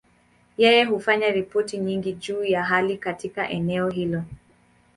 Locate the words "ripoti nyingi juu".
1.31-2.43